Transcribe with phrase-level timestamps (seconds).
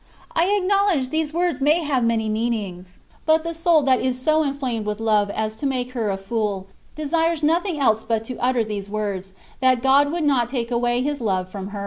[0.35, 4.83] I acknowledge these words may have many meanings; but the soul that is so inflamed
[4.87, 8.89] with love as to make her a fool, desires nothing else but to utter these
[8.89, 11.79] words, that God would not take away His love from her.